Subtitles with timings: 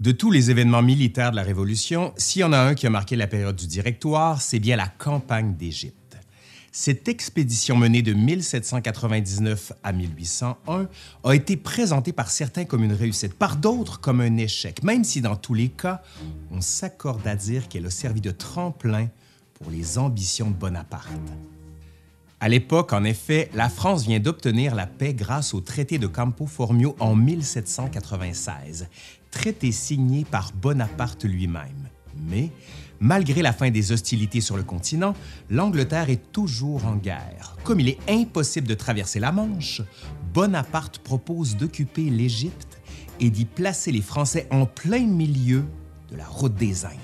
[0.00, 2.90] De tous les événements militaires de la Révolution, s'il y en a un qui a
[2.90, 6.16] marqué la période du Directoire, c'est bien la campagne d'Égypte.
[6.70, 10.88] Cette expédition menée de 1799 à 1801
[11.24, 15.20] a été présentée par certains comme une réussite, par d'autres comme un échec, même si
[15.20, 16.00] dans tous les cas,
[16.52, 19.08] on s'accorde à dire qu'elle a servi de tremplin
[19.54, 21.10] pour les ambitions de Bonaparte.
[22.40, 26.46] À l'époque, en effet, la France vient d'obtenir la paix grâce au traité de Campo
[26.46, 28.86] Formio en 1796,
[29.30, 31.88] traité signé par Bonaparte lui-même.
[32.28, 32.50] Mais,
[33.00, 35.14] malgré la fin des hostilités sur le continent,
[35.50, 37.56] l'Angleterre est toujours en guerre.
[37.64, 39.82] Comme il est impossible de traverser la Manche,
[40.32, 42.80] Bonaparte propose d'occuper l'Égypte
[43.20, 45.64] et d'y placer les Français en plein milieu
[46.10, 46.94] de la route des Indes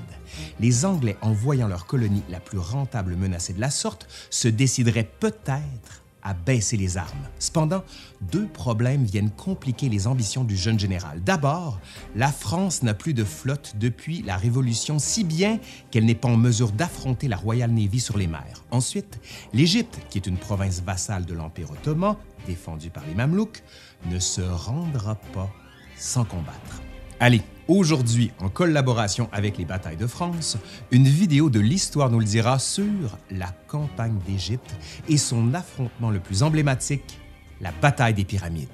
[0.61, 5.09] les Anglais, en voyant leur colonie la plus rentable menacée de la sorte, se décideraient
[5.21, 7.29] peut-être à baisser les armes.
[7.39, 7.85] Cependant,
[8.23, 11.23] deux problèmes viennent compliquer les ambitions du jeune général.
[11.23, 11.79] D'abord,
[12.17, 15.61] la France n'a plus de flotte depuis la Révolution, si bien
[15.91, 18.65] qu'elle n'est pas en mesure d'affronter la Royal Navy sur les mers.
[18.71, 19.21] Ensuite,
[19.53, 23.63] l'Égypte, qui est une province vassale de l'Empire ottoman, défendue par les Mamelouks,
[24.11, 25.51] ne se rendra pas
[25.97, 26.83] sans combattre.
[27.21, 30.57] Allez, aujourd'hui, en collaboration avec les batailles de France,
[30.91, 34.75] une vidéo de l'Histoire nous le dira sur la campagne d'Égypte
[35.09, 37.19] et son affrontement le plus emblématique,
[37.61, 38.69] la bataille des pyramides.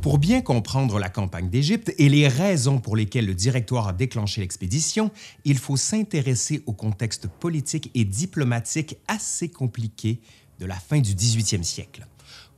[0.00, 4.40] Pour bien comprendre la campagne d'Égypte et les raisons pour lesquelles le directoire a déclenché
[4.40, 5.10] l'expédition,
[5.44, 10.20] il faut s'intéresser au contexte politique et diplomatique assez compliqué
[10.60, 12.06] de la fin du 18e siècle.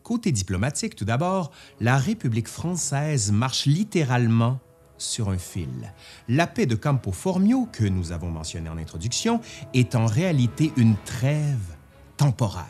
[0.02, 4.58] Côté diplomatique, tout d'abord, la République française marche littéralement
[4.98, 5.92] sur un fil.
[6.28, 9.40] La paix de Campo Formio, que nous avons mentionnée en introduction,
[9.74, 11.76] est en réalité une trêve
[12.16, 12.66] temporaire.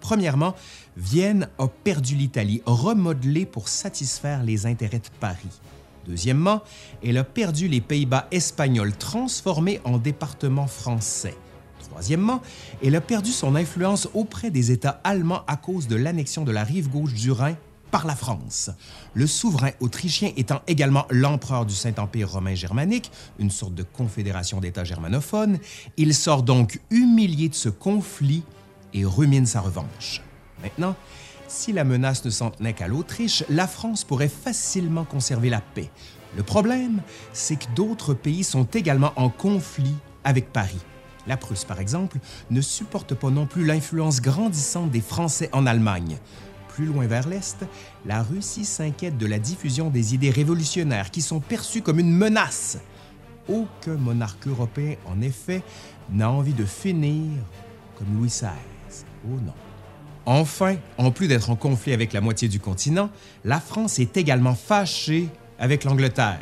[0.00, 0.54] Premièrement,
[0.96, 5.60] Vienne a perdu l'Italie, remodelée pour satisfaire les intérêts de Paris.
[6.06, 6.62] Deuxièmement,
[7.02, 11.34] elle a perdu les Pays-Bas espagnols, transformés en départements français.
[11.94, 12.42] Troisièmement,
[12.82, 16.64] elle a perdu son influence auprès des États allemands à cause de l'annexion de la
[16.64, 17.54] rive gauche du Rhin
[17.92, 18.70] par la France.
[19.14, 24.82] Le souverain autrichien étant également l'empereur du Saint-Empire romain germanique, une sorte de confédération d'États
[24.82, 25.60] germanophones,
[25.96, 28.42] il sort donc humilié de ce conflit
[28.92, 30.20] et rumine sa revanche.
[30.64, 30.96] Maintenant,
[31.46, 35.92] si la menace ne s'en tenait qu'à l'Autriche, la France pourrait facilement conserver la paix.
[36.36, 39.94] Le problème, c'est que d'autres pays sont également en conflit
[40.24, 40.80] avec Paris.
[41.26, 42.18] La Prusse, par exemple,
[42.50, 46.18] ne supporte pas non plus l'influence grandissante des Français en Allemagne.
[46.68, 47.64] Plus loin vers l'Est,
[48.04, 52.78] la Russie s'inquiète de la diffusion des idées révolutionnaires qui sont perçues comme une menace.
[53.48, 55.62] Aucun monarque européen, en effet,
[56.10, 57.30] n'a envie de finir
[57.96, 58.48] comme Louis XVI.
[59.26, 59.52] Oh non.
[60.26, 63.10] Enfin, en plus d'être en conflit avec la moitié du continent,
[63.44, 66.40] la France est également fâchée avec l'Angleterre.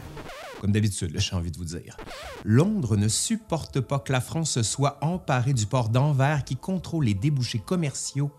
[0.63, 1.97] Comme d'habitude, j'ai envie de vous dire.
[2.45, 7.15] Londres ne supporte pas que la France soit emparée du port d'Anvers qui contrôle les
[7.15, 8.31] débouchés commerciaux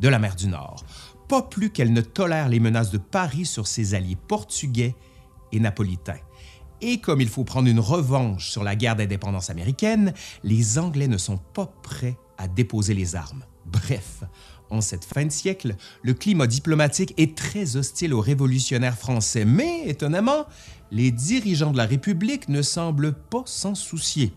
[0.00, 0.86] de la mer du Nord.
[1.28, 4.96] Pas plus qu'elle ne tolère les menaces de Paris sur ses alliés portugais
[5.52, 6.16] et napolitains.
[6.80, 11.18] Et comme il faut prendre une revanche sur la guerre d'indépendance américaine, les Anglais ne
[11.18, 13.44] sont pas prêts à déposer les armes.
[13.66, 14.22] Bref,
[14.70, 19.82] en cette fin de siècle, le climat diplomatique est très hostile aux révolutionnaires français, mais
[19.86, 20.46] étonnamment,
[20.90, 24.32] les dirigeants de la République ne semblent pas s'en soucier.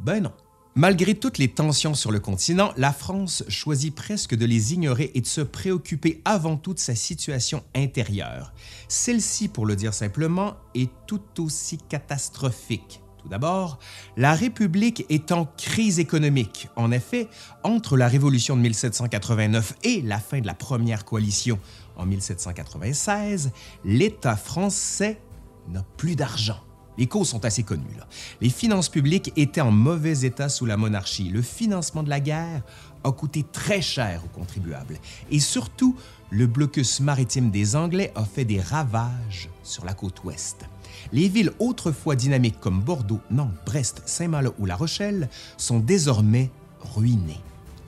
[0.00, 0.32] Ben non.
[0.76, 5.20] Malgré toutes les tensions sur le continent, la France choisit presque de les ignorer et
[5.20, 8.52] de se préoccuper avant tout de sa situation intérieure.
[8.86, 13.02] Celle-ci, pour le dire simplement, est tout aussi catastrophique.
[13.20, 13.80] Tout d'abord,
[14.16, 16.68] la République est en crise économique.
[16.76, 17.28] En effet,
[17.64, 21.58] entre la Révolution de 1789 et la fin de la première coalition
[21.96, 23.50] en 1796,
[23.84, 25.20] l'État français
[25.68, 26.60] n'a plus d'argent.
[26.98, 27.96] Les causes sont assez connues.
[28.40, 31.30] Les finances publiques étaient en mauvais état sous la monarchie.
[31.30, 32.62] Le financement de la guerre
[33.04, 34.98] a coûté très cher aux contribuables.
[35.30, 35.96] Et surtout,
[36.28, 40.66] le blocus maritime des Anglais a fait des ravages sur la côte ouest.
[41.12, 46.50] Les villes autrefois dynamiques comme Bordeaux, Nantes, Brest, Saint-Malo ou La Rochelle sont désormais
[46.80, 47.40] ruinées.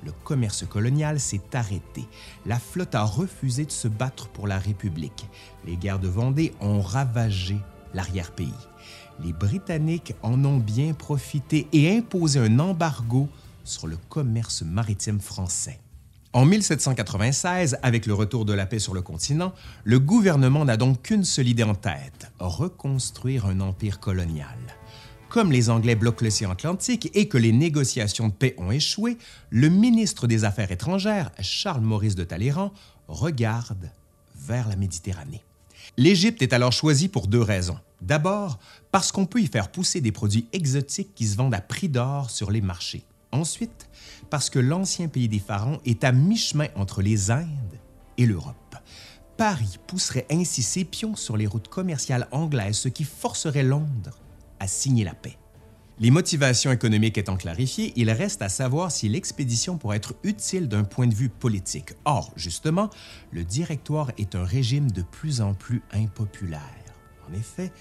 [0.05, 2.05] Le commerce colonial s'est arrêté.
[2.47, 5.27] La flotte a refusé de se battre pour la République.
[5.65, 7.57] Les guerres de Vendée ont ravagé
[7.95, 8.53] l'arrière-pays.
[9.23, 13.29] Les Britanniques en ont bien profité et imposé un embargo
[13.65, 15.79] sur le commerce maritime français.
[16.33, 19.53] En 1796, avec le retour de la paix sur le continent,
[19.85, 24.57] le gouvernement n'a donc qu'une seule idée en tête, reconstruire un empire colonial.
[25.33, 29.17] Comme les Anglais bloquent l'océan Atlantique et que les négociations de paix ont échoué,
[29.49, 32.71] le ministre des Affaires étrangères, Charles-Maurice de Talleyrand,
[33.09, 33.91] regarde
[34.37, 35.43] vers la Méditerranée.
[35.97, 37.79] L'Égypte est alors choisie pour deux raisons.
[38.03, 38.59] D'abord,
[38.91, 42.29] parce qu'on peut y faire pousser des produits exotiques qui se vendent à prix d'or
[42.29, 43.03] sur les marchés.
[43.31, 43.89] Ensuite,
[44.29, 47.79] parce que l'ancien pays des pharaons est à mi-chemin entre les Indes
[48.19, 48.77] et l'Europe.
[49.39, 54.22] Paris pousserait ainsi ses pions sur les routes commerciales anglaises, ce qui forcerait Londres
[54.67, 55.37] signer la paix.
[55.99, 60.85] Les motivations économiques étant clarifiées, il reste à savoir si l'expédition pourrait être utile d'un
[60.85, 61.93] point de vue politique.
[62.05, 62.91] Or, justement,
[63.31, 66.61] le directoire est un régime de plus en plus impopulaire.
[67.31, 67.73] En effet,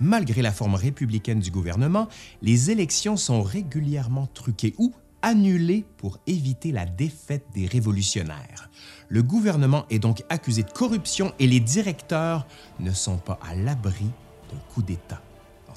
[0.00, 2.08] malgré la forme républicaine du gouvernement,
[2.42, 4.92] les élections sont régulièrement truquées ou
[5.22, 8.70] annulées pour éviter la défaite des révolutionnaires.
[9.08, 12.46] Le gouvernement est donc accusé de corruption et les directeurs
[12.80, 14.06] ne sont pas à l'abri
[14.50, 15.22] d'un coup d'État.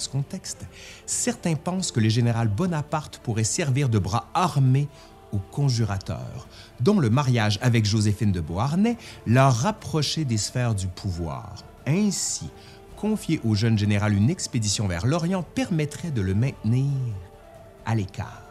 [0.08, 0.66] Contexte,
[1.06, 4.88] certains pensent que le général Bonaparte pourrait servir de bras armé
[5.32, 6.46] aux conjurateurs,
[6.80, 8.96] dont le mariage avec Joséphine de Beauharnais
[9.26, 11.54] l'a rapproché des sphères du pouvoir.
[11.86, 12.50] Ainsi,
[12.96, 16.90] confier au jeune général une expédition vers l'Orient permettrait de le maintenir
[17.84, 18.41] à l'écart.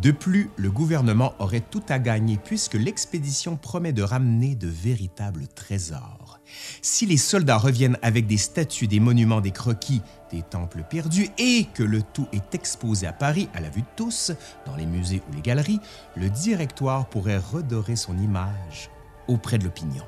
[0.00, 5.46] De plus, le gouvernement aurait tout à gagner puisque l'expédition promet de ramener de véritables
[5.46, 6.40] trésors.
[6.82, 11.66] Si les soldats reviennent avec des statues, des monuments, des croquis, des temples perdus et
[11.74, 14.32] que le tout est exposé à Paris à la vue de tous,
[14.66, 15.80] dans les musées ou les galeries,
[16.16, 18.90] le directoire pourrait redorer son image
[19.28, 20.04] auprès de l'opinion.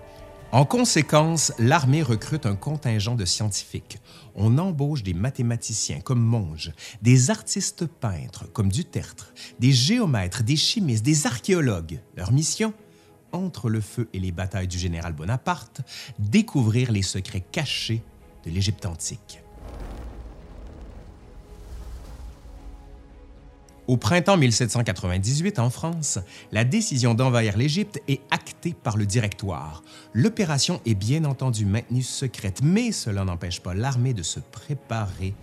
[0.53, 3.99] En conséquence, l'armée recrute un contingent de scientifiques.
[4.37, 6.73] On embauche des mathématiciens comme Monge,
[7.03, 12.01] des artistes peintres comme Dutertre, des géomètres, des chimistes, des archéologues.
[12.17, 12.73] Leur mission?
[13.33, 15.81] Entre le feu et les batailles du général Bonaparte,
[16.19, 18.03] découvrir les secrets cachés
[18.45, 19.41] de l'Égypte antique.
[23.89, 26.19] Au printemps 1798, en France,
[26.51, 29.85] la décision d'envahir l'Égypte est actée par le Directoire.
[30.13, 35.35] L'opération est bien entendu maintenue secrète, mais cela n'empêche pas l'armée de se préparer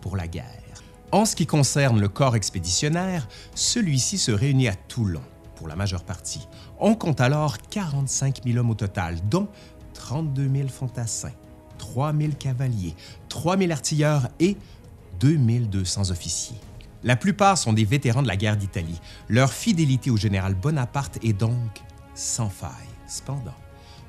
[0.00, 0.82] pour la guerre.
[1.12, 5.22] En ce qui concerne le corps expéditionnaire, celui-ci se réunit à Toulon
[5.54, 6.48] pour la majeure partie.
[6.80, 9.46] On compte alors 45 000 hommes au total, dont
[9.92, 11.30] 32 000 fantassins,
[11.78, 12.96] 3 000 cavaliers,
[13.28, 14.56] 3 000 artilleurs et
[15.20, 16.58] 2 200 officiers.
[17.04, 18.98] La plupart sont des vétérans de la guerre d'Italie.
[19.28, 21.82] Leur fidélité au général Bonaparte est donc
[22.14, 22.70] sans faille.
[23.06, 23.54] Cependant,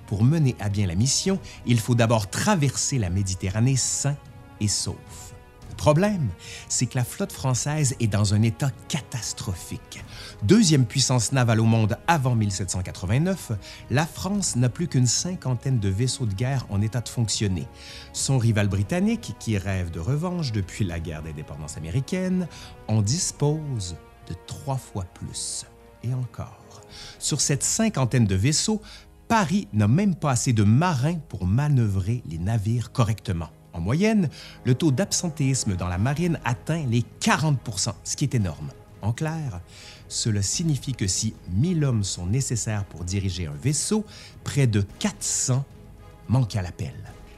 [0.07, 4.15] pour mener à bien la mission, il faut d'abord traverser la Méditerranée sain
[4.61, 5.34] et sauf.
[5.77, 6.29] Problème,
[6.69, 10.03] c'est que la flotte française est dans un état catastrophique.
[10.43, 13.51] Deuxième puissance navale au monde avant 1789,
[13.91, 17.67] la France n'a plus qu'une cinquantaine de vaisseaux de guerre en état de fonctionner.
[18.13, 22.47] Son rival britannique, qui rêve de revanche depuis la guerre d'indépendance américaine,
[22.87, 23.95] en dispose
[24.29, 25.65] de trois fois plus.
[26.03, 26.81] Et encore,
[27.19, 28.81] sur cette cinquantaine de vaisseaux,
[29.27, 33.49] Paris n'a même pas assez de marins pour manœuvrer les navires correctement.
[33.75, 34.29] En moyenne,
[34.63, 38.69] le taux d'absentéisme dans la marine atteint les 40% ce qui est énorme.
[39.01, 39.59] En clair,
[40.07, 44.05] cela signifie que si 1000 hommes sont nécessaires pour diriger un vaisseau,
[44.45, 45.65] près de 400
[46.29, 46.93] manquent à l'appel.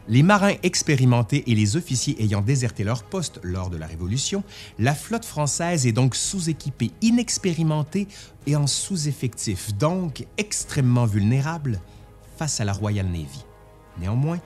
[0.07, 4.43] Les marins expérimentés et les officiers ayant déserté leur poste lors de la Révolution,
[4.77, 8.07] la flotte française est donc sous-équipée, inexpérimentée
[8.45, 11.81] et en sous-effectif, donc extrêmement vulnérable
[12.37, 13.43] face à la Royal Navy.
[13.99, 14.39] Néanmoins,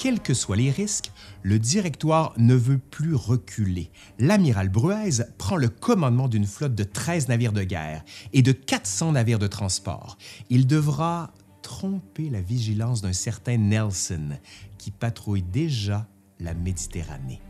[0.00, 1.10] quels que soient les risques,
[1.42, 3.90] le directoire ne veut plus reculer.
[4.18, 9.12] L'amiral Bruez prend le commandement d'une flotte de 13 navires de guerre et de 400
[9.12, 10.18] navires de transport.
[10.48, 11.32] Il devra
[11.62, 14.38] tromper la vigilance d'un certain Nelson
[14.78, 16.06] qui patrouille déjà
[16.38, 17.40] la Méditerranée.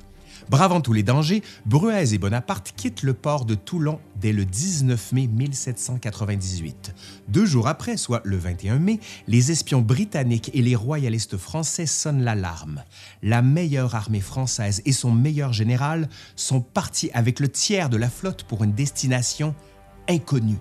[0.48, 5.12] Bravant tous les dangers, Bruez et Bonaparte quittent le port de Toulon dès le 19
[5.12, 6.94] mai 1798.
[7.28, 12.22] Deux jours après, soit le 21 mai, les espions britanniques et les royalistes français sonnent
[12.22, 12.84] l'alarme.
[13.22, 18.10] La meilleure armée française et son meilleur général sont partis avec le tiers de la
[18.10, 19.54] flotte pour une destination
[20.08, 20.58] inconnue.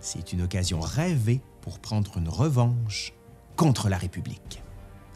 [0.00, 3.12] C'est une occasion rêvée pour prendre une revanche
[3.56, 4.62] contre la République.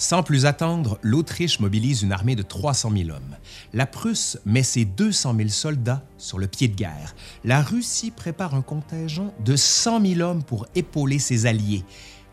[0.00, 3.36] Sans plus attendre, l'Autriche mobilise une armée de 300 000 hommes.
[3.74, 7.14] La Prusse met ses 200 000 soldats sur le pied de guerre.
[7.44, 11.84] La Russie prépare un contingent de 100 000 hommes pour épauler ses alliés.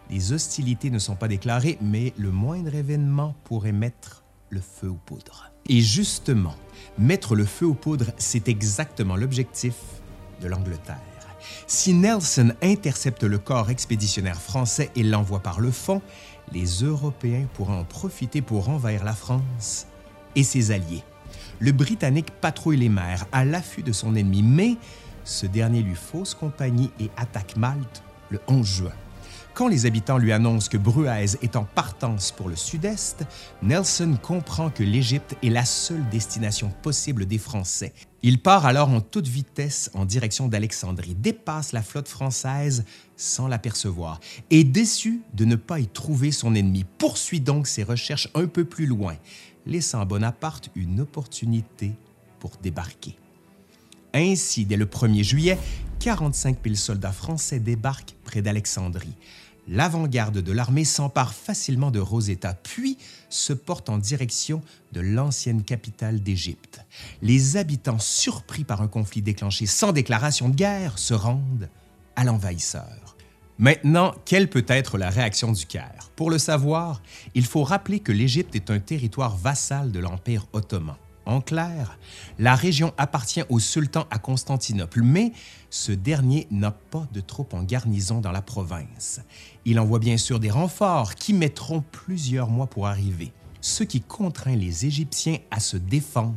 [0.09, 4.99] Les hostilités ne sont pas déclarées, mais le moindre événement pourrait mettre le feu aux
[5.05, 5.51] poudres.
[5.67, 6.55] Et justement,
[6.97, 9.75] mettre le feu aux poudres, c'est exactement l'objectif
[10.41, 11.01] de l'Angleterre.
[11.67, 16.01] Si Nelson intercepte le corps expéditionnaire français et l'envoie par le fond,
[16.53, 19.87] les Européens pourront en profiter pour envahir la France
[20.35, 21.03] et ses alliés.
[21.59, 24.75] le Britannique patrouille les mers à l'affût de son ennemi, mais
[25.23, 29.06] ce dernier lui fausse compagnie et attaque Malte le 11 juin.
[29.57, 33.25] Quand les habitants lui annoncent que Bruaise est en partance pour le sud-est,
[33.63, 37.91] Nelson comprend que l'Égypte est la seule destination possible des Français.
[38.21, 42.85] Il part alors en toute vitesse en direction d'Alexandrie, dépasse la flotte française
[43.15, 44.19] sans l'apercevoir
[44.51, 48.63] et déçu de ne pas y trouver son ennemi, poursuit donc ses recherches un peu
[48.63, 49.15] plus loin,
[49.65, 51.93] laissant à Bonaparte une opportunité
[52.39, 53.17] pour débarquer.
[54.13, 55.57] Ainsi, dès le 1er juillet,
[55.99, 59.15] 45 000 soldats français débarquent près d'Alexandrie
[59.67, 62.97] l'avant-garde de l'armée s'empare facilement de Rosetta, puis
[63.29, 64.61] se porte en direction
[64.93, 66.81] de l'ancienne capitale d'Égypte.
[67.21, 71.69] Les habitants, surpris par un conflit déclenché sans déclaration de guerre, se rendent
[72.15, 73.15] à l'envahisseur.
[73.59, 76.11] Maintenant, quelle peut être la réaction du Caire?
[76.15, 77.01] Pour le savoir,
[77.33, 80.95] il faut rappeler que l'Égypte est un territoire vassal de l'Empire ottoman.
[81.27, 81.99] En clair,
[82.39, 85.33] la région appartient au sultan à Constantinople, mais
[85.69, 89.19] ce dernier n'a pas de troupes en garnison dans la province.
[89.65, 94.55] Il envoie bien sûr des renforts qui mettront plusieurs mois pour arriver, ce qui contraint
[94.55, 96.33] les Égyptiens à se défendre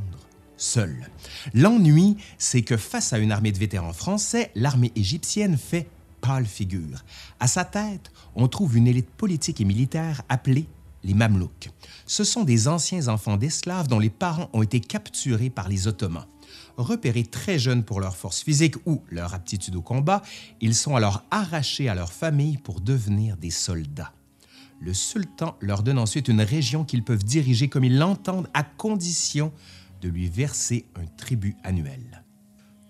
[0.56, 1.08] seuls.
[1.54, 5.88] L'ennui, c'est que face à une armée de vétérans français, l'armée égyptienne fait
[6.20, 7.04] pâle figure.
[7.38, 10.66] À sa tête, on trouve une élite politique et militaire appelée
[11.04, 11.70] les Mamelouks.
[12.06, 16.26] Ce sont des anciens enfants d'esclaves dont les parents ont été capturés par les Ottomans.
[16.76, 20.22] Repérés très jeunes pour leur force physique ou leur aptitude au combat,
[20.60, 24.12] ils sont alors arrachés à leur famille pour devenir des soldats.
[24.80, 29.52] Le sultan leur donne ensuite une région qu'ils peuvent diriger comme ils l'entendent à condition
[30.00, 32.24] de lui verser un tribut annuel.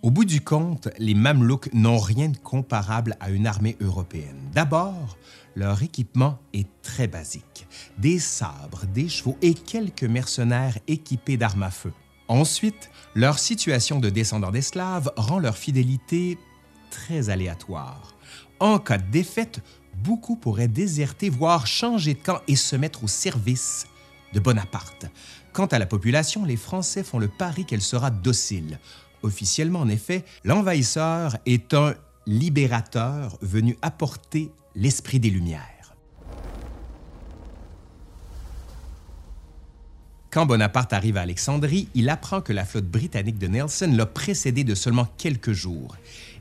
[0.02, 4.50] Au bout du compte, les Mamelouks n'ont rien de comparable à une armée européenne.
[4.54, 5.18] D'abord,
[5.56, 7.49] leur équipement est très basique.
[7.98, 11.92] Des sabres, des chevaux et quelques mercenaires équipés d'armes à feu.
[12.28, 16.38] Ensuite, leur situation de descendants d'esclaves rend leur fidélité
[16.90, 18.14] très aléatoire.
[18.60, 19.60] En cas de défaite,
[20.04, 23.86] beaucoup pourraient déserter, voire changer de camp et se mettre au service
[24.32, 25.06] de Bonaparte.
[25.52, 28.78] Quant à la population, les Français font le pari qu'elle sera docile.
[29.22, 31.94] Officiellement, en effet, l'envahisseur est un
[32.26, 35.79] libérateur venu apporter l'esprit des Lumières.
[40.30, 44.62] Quand Bonaparte arrive à Alexandrie, il apprend que la flotte britannique de Nelson l'a précédé
[44.62, 45.96] de seulement quelques jours.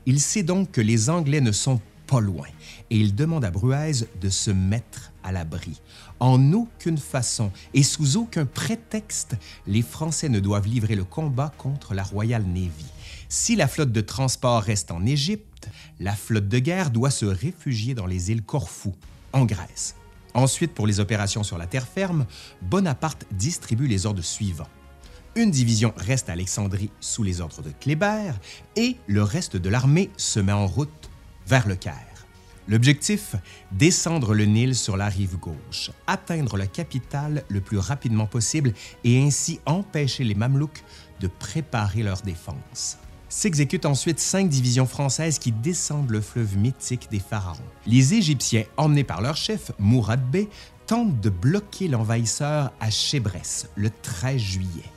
[0.06, 2.46] Il sait donc que les Anglais ne sont pas loin
[2.90, 5.80] et il demande à Bruaise de se mettre à l'abri.
[6.20, 9.34] En aucune façon et sous aucun prétexte,
[9.66, 12.86] les Français ne doivent livrer le combat contre la Royal Navy.
[13.28, 15.68] Si la flotte de transport reste en Égypte,
[15.98, 18.94] la flotte de guerre doit se réfugier dans les îles Corfou,
[19.32, 19.96] en Grèce.
[20.34, 22.26] Ensuite, pour les opérations sur la terre ferme,
[22.62, 24.68] Bonaparte distribue les ordres suivants.
[25.36, 28.32] Une division reste à Alexandrie sous les ordres de Kléber
[28.76, 31.10] et le reste de l'armée se met en route
[31.46, 31.94] vers le Caire.
[32.68, 33.36] L'objectif
[33.72, 38.72] Descendre le Nil sur la rive gauche, atteindre la capitale le plus rapidement possible
[39.02, 40.84] et ainsi empêcher les Mamelouks
[41.20, 42.98] de préparer leur défense.
[43.30, 47.62] S'exécutent ensuite cinq divisions françaises qui descendent le fleuve mythique des pharaons.
[47.86, 50.48] Les Égyptiens, emmenés par leur chef, Mourad Bey,
[50.88, 54.90] tentent de bloquer l'envahisseur à Chébrès le 13 juillet.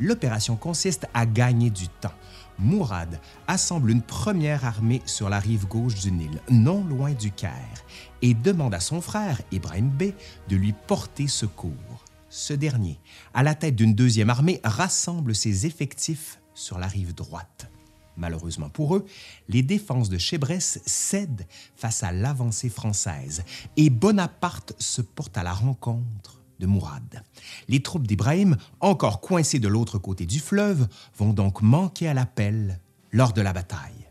[0.00, 2.12] L'opération consiste à gagner du temps.
[2.58, 7.84] Mourad assemble une première armée sur la rive gauche du Nil, non loin du Caire,
[8.20, 10.12] et demande à son frère, Ibrahim Bey,
[10.48, 12.04] de lui porter secours.
[12.30, 12.98] Ce dernier,
[13.32, 17.68] à la tête d'une deuxième armée, rassemble ses effectifs sur la rive droite.
[18.16, 19.06] Malheureusement pour eux,
[19.48, 21.46] les défenses de Chébrès cèdent
[21.76, 23.44] face à l'avancée française
[23.76, 27.22] et Bonaparte se porte à la rencontre de Mourad.
[27.68, 32.80] Les troupes d'Ibrahim, encore coincées de l'autre côté du fleuve, vont donc manquer à l'appel
[33.12, 34.06] lors de la bataille.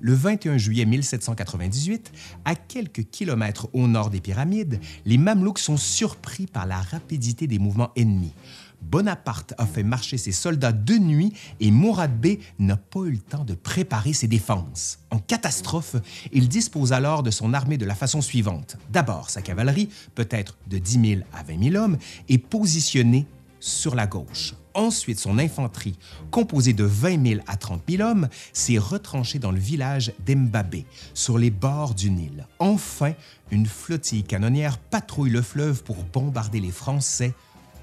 [0.00, 2.12] Le 21 juillet 1798,
[2.44, 7.58] à quelques kilomètres au nord des pyramides, les Mamelouks sont surpris par la rapidité des
[7.58, 8.34] mouvements ennemis.
[8.82, 13.18] Bonaparte a fait marcher ses soldats de nuit et Mourad Bey n'a pas eu le
[13.18, 14.98] temps de préparer ses défenses.
[15.10, 15.96] En catastrophe,
[16.32, 18.76] il dispose alors de son armée de la façon suivante.
[18.90, 23.26] D'abord, sa cavalerie, peut-être de 10 000 à 20 000 hommes, est positionnée
[23.60, 24.54] sur la gauche.
[24.74, 25.96] Ensuite, son infanterie,
[26.32, 31.38] composée de 20 000 à 30 000 hommes, s'est retranchée dans le village d'Embabé, sur
[31.38, 32.46] les bords du Nil.
[32.58, 33.12] Enfin,
[33.52, 37.34] une flottille canonnière patrouille le fleuve pour bombarder les Français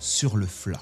[0.02, 0.82] sur le flanc.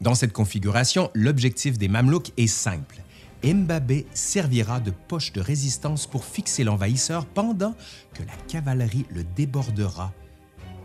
[0.00, 3.02] Dans cette configuration, l'objectif des Mamelouks est simple.
[3.44, 7.74] Mbabé servira de poche de résistance pour fixer l'envahisseur pendant
[8.14, 10.12] que la cavalerie le débordera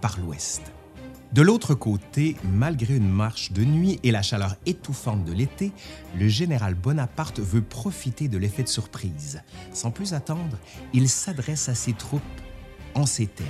[0.01, 0.63] par l'ouest.
[1.33, 5.71] De l'autre côté, malgré une marche de nuit et la chaleur étouffante de l'été,
[6.17, 9.41] le général Bonaparte veut profiter de l'effet de surprise.
[9.73, 10.57] Sans plus attendre,
[10.93, 12.21] il s'adresse à ses troupes
[12.95, 13.49] en ces termes.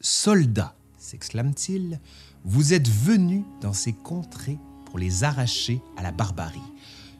[0.00, 2.00] Soldats, s'exclame-t-il,
[2.44, 6.60] vous êtes venus dans ces contrées pour les arracher à la barbarie.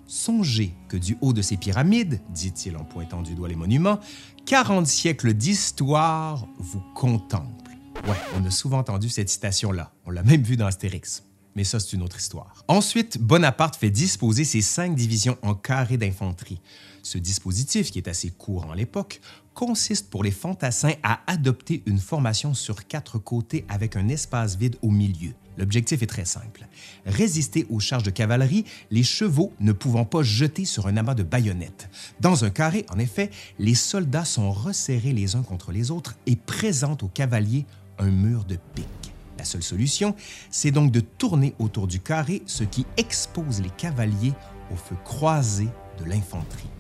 [0.07, 3.99] Songez que du haut de ces pyramides, dit-il en pointant du doigt les monuments,
[4.47, 7.49] 40 siècles d'histoire vous contemplent.
[8.07, 9.93] Ouais, on a souvent entendu cette citation-là.
[10.05, 11.25] On l'a même vu dans Astérix.
[11.57, 12.65] Mais ça, c'est une autre histoire.
[12.69, 16.61] Ensuite, Bonaparte fait disposer ses cinq divisions en carré d'infanterie.
[17.03, 19.21] Ce dispositif, qui est assez courant à l'époque,
[19.55, 24.77] consiste pour les fantassins à adopter une formation sur quatre côtés avec un espace vide
[24.83, 25.33] au milieu.
[25.57, 26.67] L'objectif est très simple.
[27.07, 31.23] Résister aux charges de cavalerie, les chevaux ne pouvant pas jeter sur un amas de
[31.23, 31.89] baïonnettes.
[32.21, 36.35] Dans un carré, en effet, les soldats sont resserrés les uns contre les autres et
[36.35, 37.67] présentent aux cavaliers
[37.99, 39.15] un mur de pique.
[39.39, 40.17] La seule solution,
[40.51, 44.33] c'est donc de tourner autour du carré, ce qui expose les cavaliers
[44.73, 45.69] au feu croisé
[45.99, 46.71] de l'infanterie.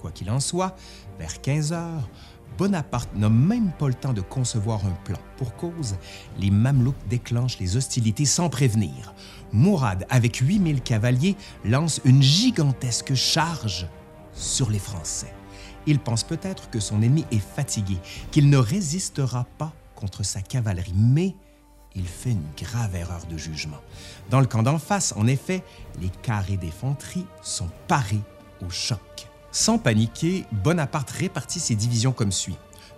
[0.00, 0.74] Quoi qu'il en soit,
[1.18, 2.08] vers 15 heures,
[2.56, 5.18] Bonaparte n'a même pas le temps de concevoir un plan.
[5.36, 5.96] Pour cause,
[6.38, 9.14] les Mamelouks déclenchent les hostilités sans prévenir.
[9.52, 13.88] Mourad, avec 8000 cavaliers, lance une gigantesque charge
[14.32, 15.32] sur les Français.
[15.86, 17.96] Il pense peut-être que son ennemi est fatigué,
[18.30, 21.34] qu'il ne résistera pas contre sa cavalerie, mais
[21.94, 23.80] il fait une grave erreur de jugement.
[24.30, 25.64] Dans le camp d'en face, en effet,
[26.00, 28.20] les carrés d'infanterie sont parés
[28.64, 29.29] au choc.
[29.52, 32.56] Sans paniquer, Bonaparte répartit ses divisions comme suit.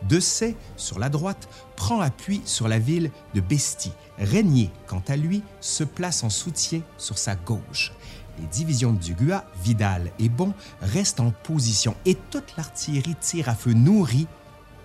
[0.08, 3.92] Dessay, sur la droite, prend appui sur la ville de Bestie.
[4.18, 7.92] Régnier, quant à lui, se place en soutien sur sa gauche.
[8.38, 13.54] Les divisions de Dugua, Vidal et Bon restent en position et toute l'artillerie tire à
[13.54, 14.26] feu nourri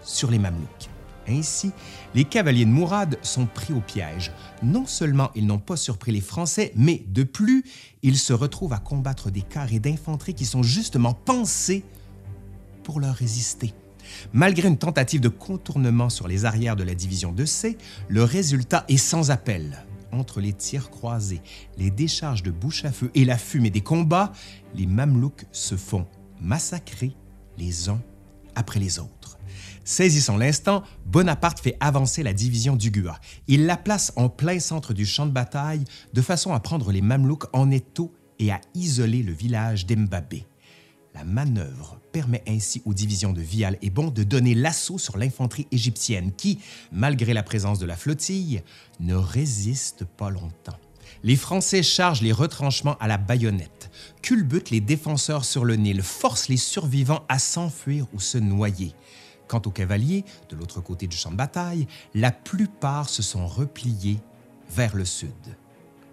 [0.03, 0.89] sur les Mamelouks.
[1.27, 1.71] Ainsi,
[2.15, 4.31] les cavaliers de Mourad sont pris au piège.
[4.63, 7.63] Non seulement ils n'ont pas surpris les Français, mais de plus,
[8.01, 11.83] ils se retrouvent à combattre des carrés d'infanterie qui sont justement pensés
[12.83, 13.73] pour leur résister.
[14.33, 18.85] Malgré une tentative de contournement sur les arrières de la division de C, le résultat
[18.87, 19.85] est sans appel.
[20.13, 21.41] Entre les tirs croisés,
[21.77, 24.31] les décharges de bouche à feu et la fumée des combats,
[24.73, 26.07] les Mamelouks se font
[26.39, 27.11] massacrer
[27.57, 28.01] les uns
[28.55, 29.16] après les autres.
[29.87, 33.21] Saisissant l'instant, Bonaparte fait avancer la division d'Ugua.
[33.47, 36.99] Il la place en plein centre du champ de bataille de façon à prendre les
[36.99, 40.45] Mamelouks en étau et à isoler le village d'Embabé.
[41.15, 45.67] La manœuvre permet ainsi aux divisions de Vial et Bon de donner l'assaut sur l'infanterie
[45.71, 46.59] égyptienne qui,
[46.91, 48.63] malgré la présence de la flottille,
[48.99, 50.77] ne résiste pas longtemps.
[51.23, 53.89] Les Français chargent les retranchements à la baïonnette,
[54.21, 58.93] culbutent les défenseurs sur le Nil, forcent les survivants à s'enfuir ou se noyer.
[59.47, 64.19] Quant aux cavaliers, de l'autre côté du champ de bataille, la plupart se sont repliés
[64.69, 65.31] vers le sud.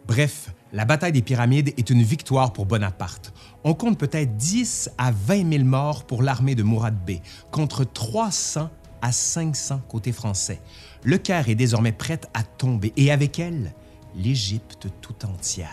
[0.07, 3.33] Bref, la bataille des pyramides est une victoire pour Bonaparte.
[3.65, 8.71] On compte peut-être 10 à 20 000 morts pour l'armée de Mourad Bey, contre 300
[9.01, 10.61] à 500 côté français.
[11.03, 13.75] Le Caire est désormais prête à tomber, et avec elle,
[14.15, 15.69] l'Égypte tout entière.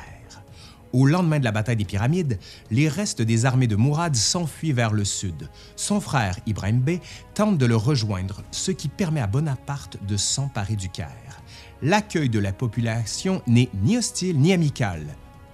[0.94, 2.38] Au lendemain de la bataille des pyramides,
[2.70, 5.50] les restes des armées de Mourad s'enfuient vers le sud.
[5.78, 7.00] Son frère, Ibrahim Bey,
[7.34, 11.42] tente de le rejoindre, ce qui permet à Bonaparte de s'emparer du Caire.
[11.82, 15.06] L'accueil de la population n'est ni hostile ni amical.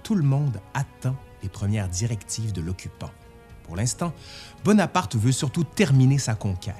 [0.02, 3.10] Tout le monde attend les premières directives de l'occupant.
[3.62, 4.12] Pour l'instant,
[4.64, 6.74] Bonaparte veut surtout terminer sa conquête.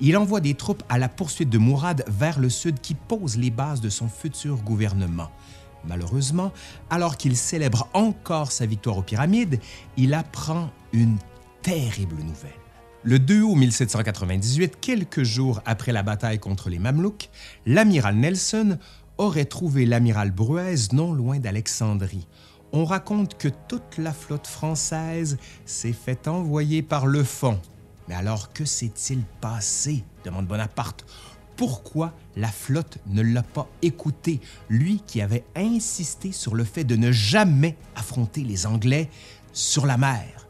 [0.00, 3.50] Il envoie des troupes à la poursuite de Mourad vers le sud qui pose les
[3.50, 5.30] bases de son futur gouvernement.
[5.86, 6.52] Malheureusement,
[6.90, 9.60] alors qu'il célèbre encore sa victoire aux pyramides,
[9.96, 11.16] il apprend une
[11.62, 12.50] terrible nouvelle.
[13.02, 17.28] Le 2 août 1798, quelques jours après la bataille contre les Mamelouks,
[17.64, 18.78] l'amiral Nelson
[19.18, 22.26] aurait trouvé l'amiral Bruez non loin d'Alexandrie.
[22.72, 27.60] On raconte que toute la flotte française s'est fait envoyer par le fond.
[28.08, 30.04] Mais alors que s'est-il passé?
[30.24, 31.04] demande Bonaparte
[31.56, 36.96] pourquoi la flotte ne l'a pas écouté, lui qui avait insisté sur le fait de
[36.96, 39.08] ne jamais affronter les Anglais
[39.52, 40.46] sur la mer.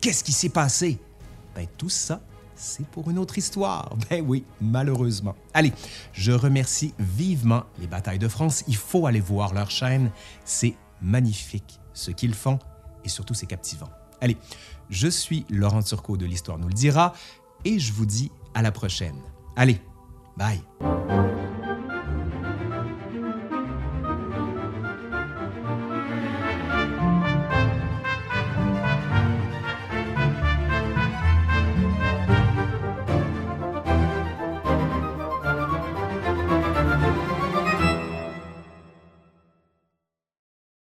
[0.00, 0.98] Qu'est-ce qui s'est passé?
[1.54, 2.20] Ben, tout ça,
[2.54, 3.96] c'est pour une autre histoire.
[4.10, 5.34] Ben oui, malheureusement.
[5.54, 5.72] Allez,
[6.12, 8.64] je remercie vivement les Batailles de France.
[8.68, 10.10] Il faut aller voir leur chaîne.
[10.44, 12.58] C'est magnifique ce qu'ils font
[13.04, 13.88] et surtout c'est captivant.
[14.20, 14.36] Allez,
[14.90, 17.14] je suis Laurent Turcot de l'Histoire nous le dira
[17.64, 19.16] et je vous dis à la prochaine.
[19.56, 19.80] Allez,
[20.40, 20.62] Bye.